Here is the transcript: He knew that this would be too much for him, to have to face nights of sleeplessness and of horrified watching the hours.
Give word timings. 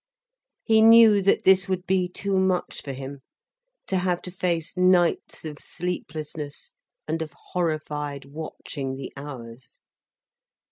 He 0.63 0.81
knew 0.81 1.21
that 1.21 1.43
this 1.43 1.69
would 1.69 1.85
be 1.85 2.07
too 2.09 2.39
much 2.39 2.81
for 2.81 2.91
him, 2.91 3.21
to 3.85 3.99
have 3.99 4.19
to 4.23 4.31
face 4.31 4.75
nights 4.75 5.45
of 5.45 5.59
sleeplessness 5.59 6.71
and 7.07 7.21
of 7.21 7.35
horrified 7.53 8.25
watching 8.25 8.95
the 8.95 9.13
hours. 9.15 9.77